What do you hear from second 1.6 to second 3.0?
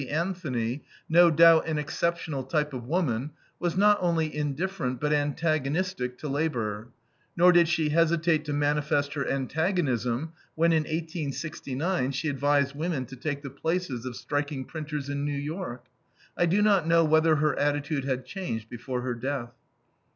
an exceptional type of